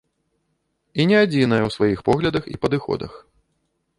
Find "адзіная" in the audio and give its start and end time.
1.25-1.59